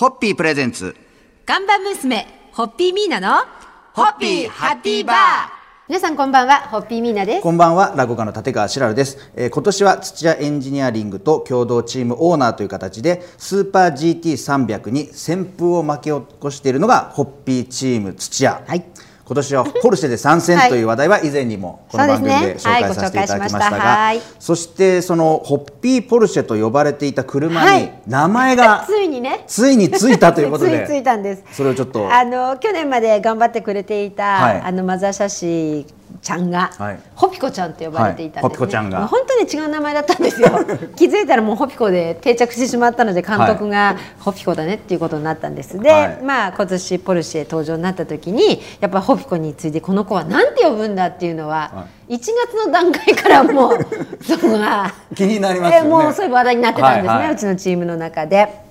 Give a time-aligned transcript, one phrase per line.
[0.00, 0.96] ホッピープレゼンツ。
[1.44, 3.44] 看板娘、ホッピーミーナの、
[3.92, 5.16] ホッピーハッピーバー
[5.88, 7.42] 皆さんこんばんは、ホッピーミーナです。
[7.42, 9.30] こんばんは、落語家の立川しらるです。
[9.36, 18.62] えー今年は土屋エンジニアリングと共同チームオーナーという形で、スーパー GT300 に旋風を巻き起こしているのが、ホッピーチーム土屋。
[18.66, 18.82] はい
[19.30, 28.02] 今年はポルシェで参戦という話題は以前にもこの番組で紹介させていただきましたが、そしてそのホッピーポルシェと呼ばれていた車にはい。
[28.08, 31.44] 名前が ついにね、ついについたということで、 ついたんです。
[31.52, 34.62] それをちょっとあの去年まで頑張ってくれていた、はい。
[34.64, 35.86] あのマザーシャシ
[36.22, 37.00] ちゃんが、はい。
[37.14, 38.42] ホピコちゃんって呼ばれていたんです、ね。
[38.42, 38.50] はい。
[38.50, 39.06] ホピコちゃんが。
[39.06, 40.48] 本当に違う名前だったんですよ。
[40.96, 45.78] 気づいたらもうホピコで定着してしまったので監督がホピコだねっていうことになったんです。
[45.78, 46.18] で、はい。
[46.22, 53.78] まあ今年ポルシェ登場になった時にやっぱホピコについてこの子は何て呼ぶんだっていうのは、は1月の段階からもう
[54.24, 55.86] そこが気になりますよね。
[55.86, 57.32] えもうそういう話題になってたんですね、はいはい。
[57.32, 58.70] うちのチームの中で。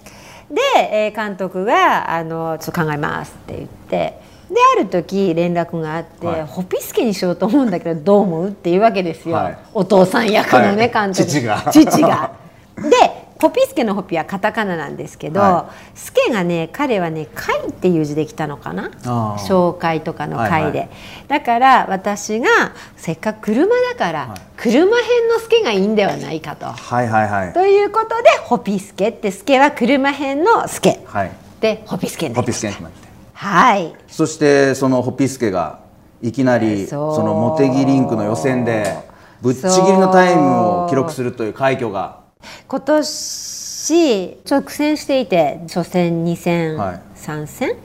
[0.52, 0.62] で、
[0.92, 4.20] えー監督があの「ちょっと考えます」って言って
[4.50, 6.46] である時連絡があって、はい。
[6.46, 9.58] ホピスケにしようと思うんだけどどう思うっていうわけですよ、はい。
[9.74, 11.08] お父さん役のね、はい。
[11.08, 11.30] 監督。
[11.30, 11.72] 父が。
[11.72, 12.32] 父が。
[12.78, 18.90] でホピスケのホピはカタカナなんですけど、はスケがね彼はね「会」っていう字できたのかな？
[19.38, 20.88] 紹介とかの会で、はいは
[21.30, 22.50] だから私が
[22.98, 24.40] せっかく車だから、はい。
[24.58, 26.66] 車編のスケがいいんではないかと。
[26.66, 27.54] はいはいはい。
[27.54, 31.00] ということでホピスケってスケは車編のスケ。
[31.06, 31.32] はい。
[31.62, 33.09] でホピスケになりました。
[33.40, 33.96] はい。
[34.10, 35.80] そしてそのホピスケが
[36.22, 38.98] いきなりそのモテギリンクの予選で
[39.42, 42.20] ぶっちぎりのタイムを記録するという快挙が。
[42.68, 47.02] 今年ちょっと苦戦していて初戦2戦、はい。
[47.16, 47.76] 3戦っ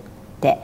[0.41, 0.59] て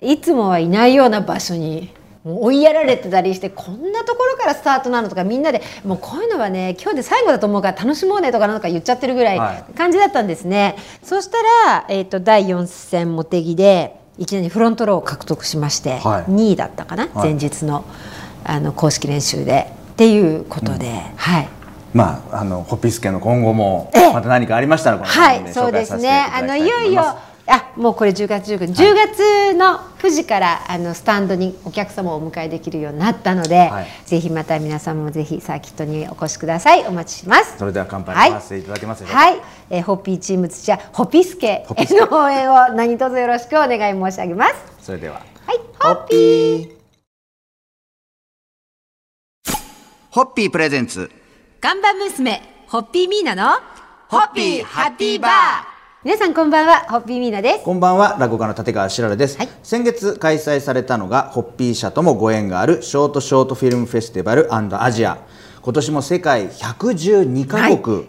[0.00, 1.94] いつもはいないような場所に
[2.24, 9.64] もう追いやられてたりしてこんなところからスタートなのとかみんなでもうこういうのはね今日で最後だと思うから楽しもうねとかなんとか言っちゃってるぐらはい。
[9.70, 11.38] い感じだったんですね、そした
[11.68, 17.84] ら、えー、と第4戦茂木でいきなりフロントローを獲得しまして、はい2位だったかな、はい前日の
[18.44, 21.48] あの公式練習でっていうことで、はい。
[21.94, 26.20] まああのホピスケの今後もええまた何かありましたらこのはい、番組でそうです紹介させていね。
[26.20, 27.18] あのただきたいよいよ。
[27.52, 33.86] あもうこれ10月19日、10月の9時からあのスタンドにお客様をお迎えできるようになったので、はい。
[34.06, 36.86] ぜひまた皆さんもぜひサーキットにお越しください。
[36.86, 37.58] お待ちします。
[37.58, 39.02] それでは乾杯させていただけます。
[39.02, 39.18] でしょうか。
[39.18, 39.40] はい、
[39.70, 44.54] えーホッピーチーム土屋ホピスケホピスケへの応援を何卒よろしくお願い申し上げます。
[44.80, 45.14] それでは。
[45.14, 45.20] は
[45.54, 46.70] い、ホッピー。
[50.10, 51.10] ホッピープレゼンツ。
[51.60, 53.58] 看板娘ホッピーミーナの
[54.08, 55.69] ホッピーハッピーバー
[56.02, 57.62] 皆さんこんばんはホッピーミーナです。
[57.62, 59.50] こんばんは落語家の立川しららです、はい。
[59.62, 65.18] 先月開催されたのがホッピー社ともご縁があるショートショートフィルムフェスティバルアジア
[65.62, 68.06] 今年も世界112カ国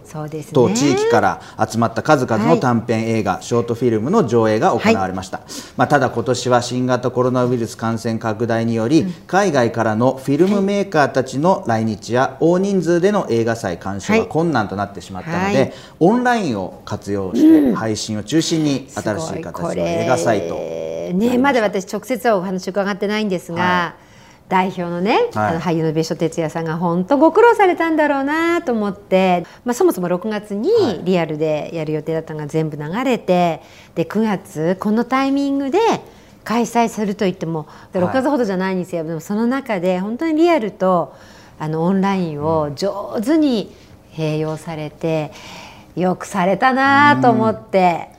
[0.53, 5.41] と地域から集まった数々の短編映画、ショートフィルムの上映が行われました、
[5.75, 14.27] まあ、ただ今年は新型コロナウイルス感染拡大により、海外からのフィルムメーカーたちの来日や大人数での映画祭鑑賞がはい。
[14.29, 15.73] 困難となってしまったので、はい。
[15.99, 20.55] オンラインを活用して配信を中心に新しい形の映画サイト
[21.13, 23.95] ねまだ私直接はお話伺ってないんですが、は
[24.51, 25.51] 代表のね、はい。
[25.51, 31.01] あの俳優の別所哲也さんが本当ご苦労されたんだろうなと思って、まあ、そもそも6月にはい。
[31.05, 33.61] リアルでやる予定だったのが全部流れて
[33.95, 35.79] で9月このタイミングで
[36.43, 38.09] 開催すると言ってもではい。
[38.09, 41.15] 6月ほどじゃないんですよ、でもその中で本当にリアルと
[41.57, 43.73] あのオンラインを上手に
[44.11, 45.31] 併用されて、
[45.95, 48.09] よくされたなと思って。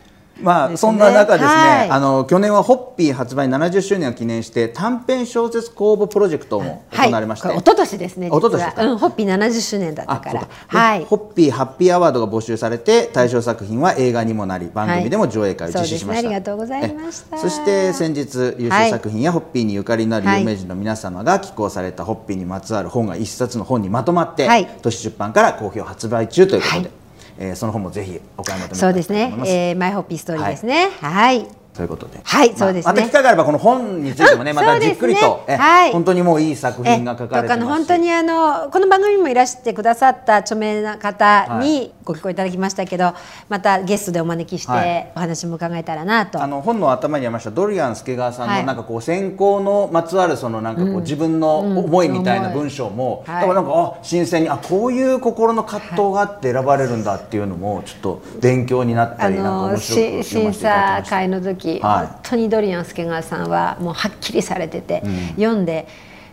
[0.40, 1.90] まあ、そんな中ですね、はい。
[1.90, 8.28] あの去年はホッピー発売70周年を記念して短編小説公募プロジェクトも行われまして、はい、一昨年ですね。
[8.28, 10.48] 一昨年うん、ホッピー70周年だったから。
[10.66, 11.00] はい。
[11.00, 16.28] でホッピーハッピーアワードが募集されて対象作品は映画にもなり番組でも上映会を実施しました、そうですね。
[16.28, 17.36] ありがとうございました。
[17.36, 24.66] えそして先日優秀作品やホッピーにゆかりのある有名人の皆様が寄稿されたホッピーにまつわる本が一冊の本にまとまって、はい。
[24.82, 27.01] 都市出版から好評発売中ということで、はい
[27.38, 29.38] えーその本もぜひお買い求めいたそうですだきたいと思い。
[29.40, 29.52] ます。
[29.52, 30.90] ねえー、マイホッピーストーリーですね。
[31.00, 31.46] はい。
[31.74, 43.14] ということで、はいそうですねまた機会があればこの本についてもね、う んまたじっくりと、そうですねえはい本当にもういい作品が書かれてます本当にあのこの番組にもいらしてくださった著名な方にご寄稿いただきましたけど、
[43.48, 46.42] またゲストでお招きしてお話も伺えたらなと。
[46.42, 61.02] あの本の頭にありましたドリアン助川さんのなんかこう選考のまつわるそのなんかこう自分の思いみたいな文章も、はいだからなんかあ新鮮にあこういう心の葛藤があって選ばれるんだっていうのもちょっと勉強になったりなんか面白く審査。
[61.08, 65.02] 会の時、はい本当にドリアン助川さんはもうはっきりされてて、
[65.36, 65.86] 読んで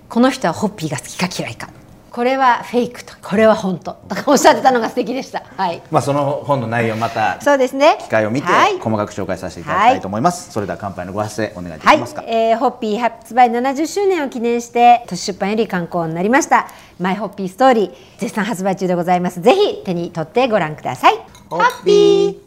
[0.07, 1.69] この人はホッピーが好きか嫌いか
[2.11, 3.13] これはフェイクと。
[3.21, 3.93] これは本当。
[3.93, 5.43] とかおっしゃってたのが素敵でした。
[5.57, 5.81] はい。
[5.91, 7.97] まあその本の内容またそうですね。
[8.01, 8.79] 機会を見てはい。
[8.79, 16.67] 細かく紹介させていただきたいと思います、それでは乾杯のご発声お願いではいきますか、、えー、ホッピー発売70周年を記念して都市出版より刊行になりました。
[16.99, 19.41] マイホッピーストーリー絶賛発売中でございます。
[19.41, 21.15] ぜひ手に取ってご覧ください。
[21.49, 22.37] ホッピー。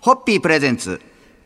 [0.00, 1.00] ホッピープレゼンツ。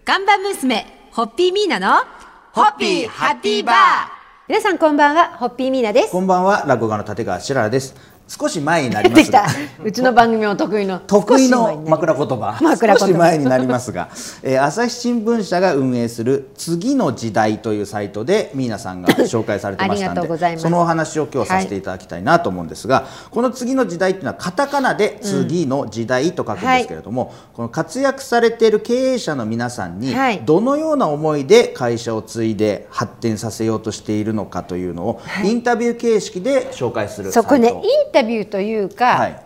[0.05, 2.05] 看板娘ホッピーミーナの
[2.53, 6.11] ホッピーハッピーバー皆さんこんばんはホッピーミーナです。
[6.11, 7.95] こんばんは落語家の立川しららです。
[8.39, 9.47] 少し前になりますが。
[9.85, 12.59] うちの番組も得意の得意の枕言葉。
[12.61, 14.09] 枕少し前になりますが、
[14.43, 20.61] えー朝日新聞社が運営する「次の時代」というサイトでミーナさんが紹介されてましたありがとうございます。
[20.61, 30.43] んでそのお話を今日させていただきたいなと思うんですが、この「次の時代」っていうのはカタカナで「次の時代」と書くんですけれども、この活躍されている経営者の皆さんにはい。
[30.45, 37.49] どのような思いで会社を継いで発展させようとしているのかというのをインタビュー形式で紹介するサイト。
[37.49, 39.41] そこねインタビューというか、はい。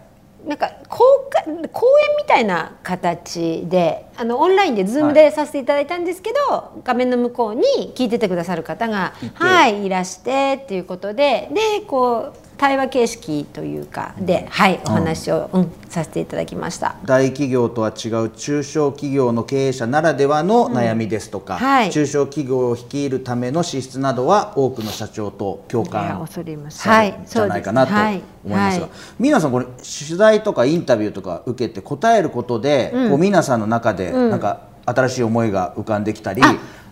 [0.47, 16.97] なんか公開講演みたいな形であのオンラインでズームでさせていただいたんですけど、画面の向こうに聞いててくださる方がはいいらしてっていうことででこう対話形式というかで、はいお話を、うんさせていただきました。
[17.05, 21.91] 大企業とは違う中小企業の経営者ならではの悩みですとか、はい。
[21.91, 28.87] 中小企業を率いるための資質などは多くの社長と共感されはいじゃないかなと思いますが。
[28.87, 28.91] はい。
[29.19, 36.43] 皆さんこれ取材とかインタビューとか受けて答えることで、こう皆さんの中でなんか新しい思いが浮かんできたり、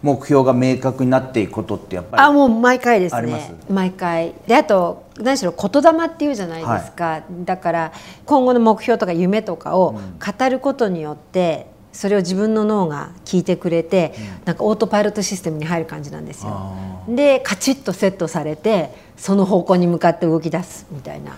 [0.03, 3.49] 目標が明確になっていくことってやっぱりあもう毎回ですあります？
[3.51, 4.35] ね毎回。
[4.47, 7.93] であと何しろ言霊っていうじゃないですか、だから
[8.27, 14.13] 今後の目標とか夢とかを語ることによって、それを自分の脳が聞いてくれて、
[14.45, 16.77] なんかオートパイロットシステムに入る感じなんですよ。
[17.09, 21.37] でカチッとセットされてその方向に向かって動き出すみたいな。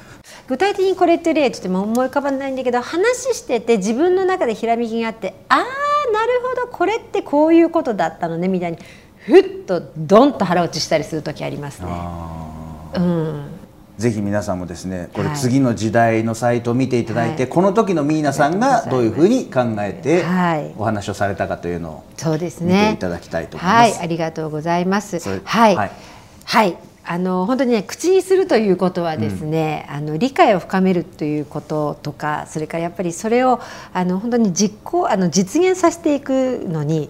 [0.49, 5.65] 具体的にこれって例ちょっと今思い浮かばないんだけど話してて自分の中でひらめきがあってああ
[6.19, 8.79] なるほどこれってこういうことだったのねみたいに
[9.19, 11.89] ふっとドンと腹落ちしたりする時ありますね。
[12.95, 13.51] うん、
[13.99, 15.37] ぜひ皆さんもですねこれはい。
[15.37, 17.53] 次の時代のサイトを見ていただいて、はい。
[17.53, 20.75] この時のミーナさんがどういうふうに考えてはい。
[20.79, 22.93] お話をされたかというのをそうです見てね。
[22.95, 23.93] いただきたいと思います。
[23.93, 25.19] はい、ありがとうございます。
[25.45, 25.91] はい、は
[26.45, 26.77] はいい、
[27.11, 33.61] あの本当にね口にするということはですね、あの理解を深めるということとか、それからやっぱりそれを
[33.95, 37.09] あの本当に実行あの実現させていくのに。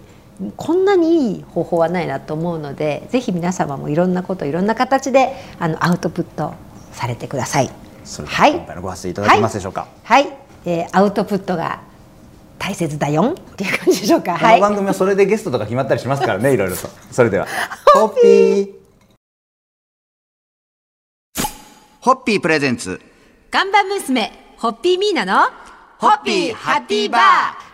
[0.55, 6.53] こんなにいい方法はないなと思うのでぜひ皆様もいろんなこといろんな形であのアウトプット
[6.93, 7.69] されてください。
[8.05, 9.89] それでははい今回のご発声いただけますでしょうか？
[10.01, 10.29] はい、
[10.65, 11.81] えーアウトプットが
[12.57, 14.39] 大切だよっていう感じでしょうか？
[14.39, 16.87] この番組はそれでゲストとか決まったりしますからね、 いろいろと。
[17.11, 17.45] それでは、
[17.93, 18.78] ホッピー。
[22.01, 23.01] ホッピープレゼンツ。
[23.51, 25.49] 看板娘ホッピーミーナの
[25.97, 27.21] ホッピーハッピーバー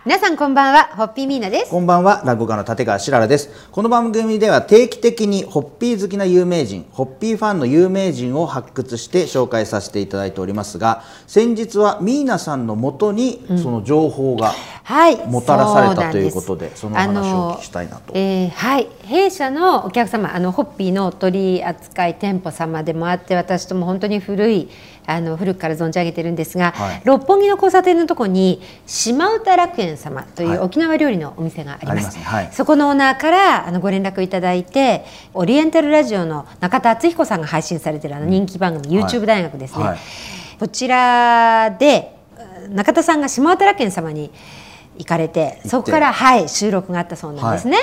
[0.03, 3.69] 皆さんこんばんはホッピーミーナですこんばんは、落語家の立川しららです。
[3.71, 14.53] この番組では定期的にホッピー好きな有名人、ホッピーファンの有名人を発掘して紹介させていただいておりますが、先日はミーナさんのもとにその情報が
[14.85, 15.27] はい。
[15.27, 18.13] もたらされたというそことで、その話をお聞きしたいなと。
[18.13, 18.87] えーはい。
[19.03, 24.69] 弊社のお客様あのホッピーの取り扱い店舗様でもあって私とも本当に古い
[25.07, 27.01] あの古くから存じ上げてるんですが、はい。
[27.03, 30.59] 六本木の交差点のところに島唄楽園様というはい。
[30.59, 39.11] 沖縄料理のお店があります,、ありますそこのオーナーからあのご連絡いただいてオリエンタルラジオの中田敦彦さんが配信されているあの人気番組、はい。
[39.11, 39.97] YouTube 大学ですね、はい。
[40.59, 42.15] こちらで
[42.69, 44.29] 中田さんが島唄楽園様に
[44.97, 47.77] 行かれてそこから、はい、収録があったそうなんですね。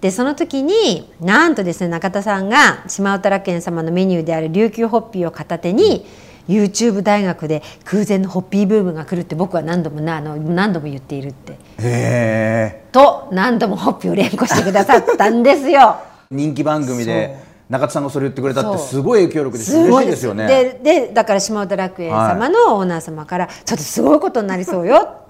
[0.00, 6.06] でその時になんとですね中田さんが島唄楽園様のメニューである琉球ホッピーを片手に、
[6.48, 11.58] YouTube 大学で空前のホッピーブームが来るって僕は何度もなあの何度も言っているって。
[11.78, 15.80] へと何度もホッピーを連呼してくださったんですよ。
[15.80, 15.96] ー
[16.34, 17.36] 人気番組で
[17.68, 20.46] 中田さんがそれ言ってくれたってすごい影響力です嬉しいですよね。
[20.46, 25.20] ででだから島唄楽園様のオーナー様から、ちょっとすごいことになりそうよ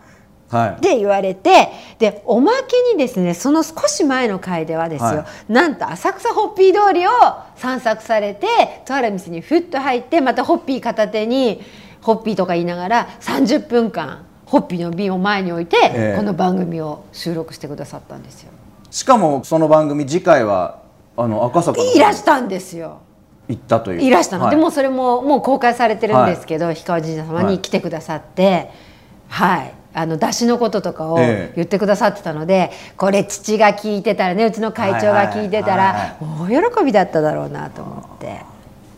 [0.51, 0.71] はい。
[0.73, 7.11] って言われてでおまけにですねその少し前の回ではですよ、はなんと浅草ホッピー通りを
[7.57, 8.47] 散策されて
[8.85, 11.63] とある店にふっと入ってまたホッピー片手に
[12.03, 16.17] ホッピーとか言いながら30分間ホッピーの瓶を前に置いて、ええ。
[16.17, 18.51] この番組を収録してくださったんですよ。
[18.91, 20.83] しかもその番組次回は
[21.17, 22.99] あの赤坂のいらしたんですよ。
[23.49, 24.03] 行ったという。
[24.03, 24.57] いらしたの、はい。
[24.57, 28.73] でもそれももう公開されてるんですけど、氷川神社様に来てくださって
[29.29, 31.53] はい、あの出汁のこととかをええ。
[31.57, 38.41] 言ってくださってたので、これ父が聞いてたらねうちの会長が聞いてたら大喜びだっただろうなと思って。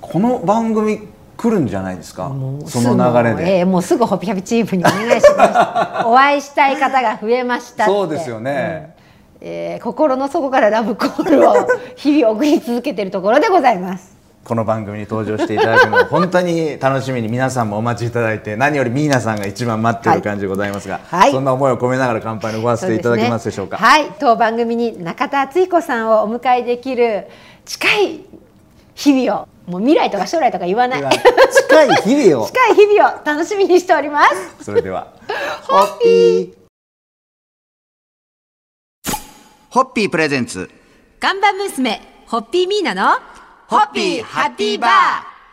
[0.00, 2.30] この番組来るんじゃないですか？
[2.66, 6.04] その流れで、えーもうすぐホッピキャピチームにお願いします。
[6.06, 8.94] お会いしたい方が増えましたそうですよね、
[9.40, 11.54] えー心の底からラブコールを
[11.96, 21.30] 日々送り続けているところでございますこの番組に登場していただくのを本当に楽しみに皆さんもお待ちいただいて何よりミーナさんが一番待っている感じでございますが、はい。
[21.30, 23.76] そんな思いを込めながら乾杯のごわせていただけますでしょうか？
[23.76, 24.10] はい。
[24.18, 27.28] 当番組に中田敦彦さんをお迎えできる
[27.64, 28.20] 近い
[28.96, 31.00] 日々をもう未来とか将来とか言わない。
[31.00, 32.46] 近い日々を？
[32.50, 34.24] 近い日々を楽しみにしておりま
[34.58, 34.64] す。
[34.64, 35.06] それでは
[35.68, 36.52] ホッピー。
[39.70, 40.68] ホッピープレゼンツ。
[41.20, 43.18] 看板娘ホッピーミーナの
[43.72, 44.90] ホッピーハッピーバー。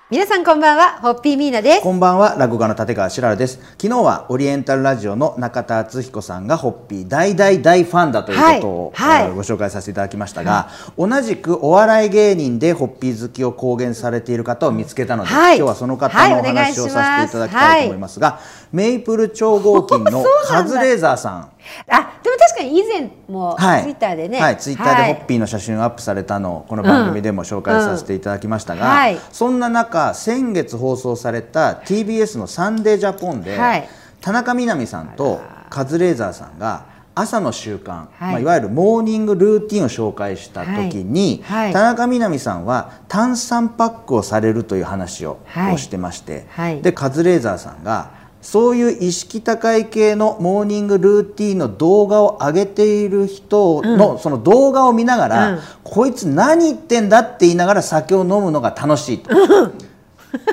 [0.10, 1.82] 皆さんこんばんはホッピーミーナです。
[1.82, 3.62] こんばんは落語家の立川しららです。
[3.82, 9.30] 昨日はオリエンタルラジオの中田敦彦さんがホッピー大大大ファンだということを、はいはい。
[9.30, 15.58] えーご紹介させていただきましたが、同じくお笑い芸人でホッピー好きを公言されている方を見つけたので、はい。
[15.58, 21.50] 今日はその方はいのお話をさせていただきたいと思いますが、メイプル超合金の カズレーザーさん。
[21.90, 28.92] あでも確かに以前もツイはいッターでね、はい、ツイッターでホッピーの写真をアップされたのをこの番組でも紹介させていただきましたが、うん。
[28.92, 29.20] はい。
[29.32, 33.88] そんな中先月放送された TBS の「サンデージャポンで」はい。
[34.22, 36.84] 田中みな実さんとカズレーザーさんが
[37.16, 38.06] 朝の習慣、はい。
[38.06, 41.64] いまあ、いわゆるモーニングルーティンを紹介した時に、はい。
[41.66, 45.38] はい田中みな実さんは炭酸パックをされるという話を,、
[45.78, 46.82] してまして、はい。
[46.82, 55.60] でカズレーザーさんがそういう意識高い系のモーニングルーティンの動画を上げている人の、その動画を見ながら、うん。
[55.84, 59.30] こいつ何言ってんだって言いながら酒を飲むのが楽しいと。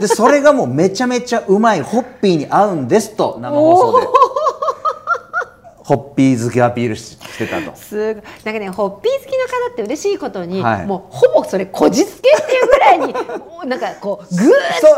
[0.00, 4.06] でそれがもうめちゃめちゃうまいホッピーに合うんですと生放送で
[5.86, 7.76] ホッピー好きアピールししてたと。
[7.76, 8.24] すごい。
[8.42, 10.86] なんかねホッピー好きの方って嬉しいことに、はい。
[10.86, 13.14] もうほぼそれこじつけっていうぐらいに
[13.70, 14.50] なんかこうぐーっ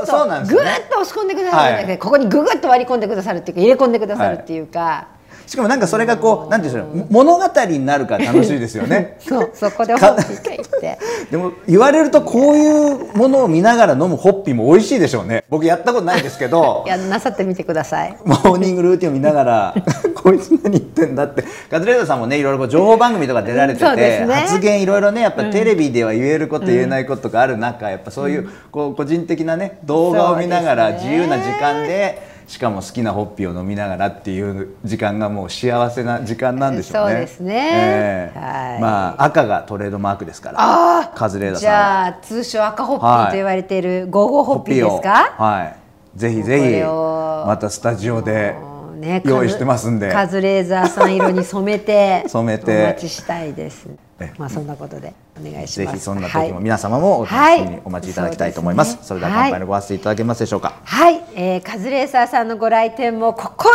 [0.07, 0.17] と
[0.47, 1.99] ぐーっと押し込んでくださる、はい。
[1.99, 5.09] ここにぐぐっと割り込んでくださるっていうか入れ込んでくださるっていうか、
[5.47, 9.17] しかもなんかそれがこうなんていうんでしょう物語になるから楽しいですよね。
[9.27, 10.99] そうそこでホッピーが言って
[11.31, 15.45] でも言われるとこういうものを見ながら飲むホッピーも美味しいでしょうね。
[15.49, 16.89] 僕やったことないですけどい。
[16.91, 18.17] やなさってみてください。
[18.25, 19.75] モーニングルーティンを見ながら
[20.15, 37.13] こいつ何言ってんだってカズレーザーさんもねいろいろこう情報番組とか出られてて、ね発言いろいろねやっぱテレビでは言えること言えないことがある中、やっぱそういうこう個人的なね動画を見ながら自由な時間でしかも好きなホッピーを飲みながらっていう時間がもう幸せな時間なんでしょうね。
[37.13, 41.79] そうですねええはいまあ赤がトレードマークですからあカズレーザーじさんは。
[41.79, 45.37] ゃあ通称赤ホッピーと言われているゴーゴーホッピーですか？
[45.39, 45.77] をはい
[46.17, 48.57] ぜひぜひまたスタジオで
[48.99, 53.89] ね用意してますんでカズレーザーさん色に染めて 染めてお待ちしたいです
[54.21, 54.33] え。
[54.39, 55.77] まあそんなことでお願いします。
[55.77, 58.97] ぜひそんなはい時も皆様もお楽しみにお待ちいただきたいと思います。
[58.97, 60.75] はいそれでは乾杯のごわせていただけますでしょうか。
[60.85, 63.71] はい、えー、カズレーザーさんのご来店も心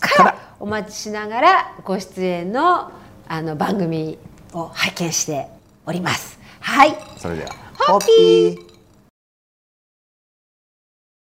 [0.00, 2.90] からお待ちしながらご出演の
[3.26, 4.18] あの番組
[4.52, 5.48] を拝見して
[5.86, 6.38] おります。
[6.60, 6.96] はい。
[7.18, 7.50] それでは
[7.86, 8.73] ホッピー